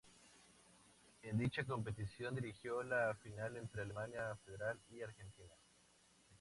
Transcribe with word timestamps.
En 1.21 1.37
dicha 1.37 1.63
competición 1.63 2.33
dirigió 2.33 2.81
la 2.81 3.13
final 3.21 3.55
entre 3.57 3.83
Alemania 3.83 4.35
Federal 4.47 4.79
y 4.89 5.03
Argentina. 5.03 5.53